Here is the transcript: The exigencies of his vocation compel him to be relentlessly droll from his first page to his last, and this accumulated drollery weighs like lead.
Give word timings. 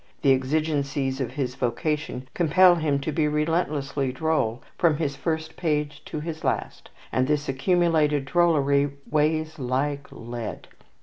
The 0.23 0.33
exigencies 0.33 1.21
of 1.21 1.33
his 1.33 1.53
vocation 1.53 2.27
compel 2.33 2.73
him 2.73 2.97
to 3.01 3.11
be 3.11 3.27
relentlessly 3.27 4.11
droll 4.11 4.63
from 4.75 4.97
his 4.97 5.15
first 5.15 5.55
page 5.55 6.03
to 6.05 6.19
his 6.19 6.43
last, 6.43 6.89
and 7.11 7.27
this 7.27 7.47
accumulated 7.47 8.25
drollery 8.25 8.93
weighs 9.11 9.59
like 9.59 10.07
lead. 10.11 10.67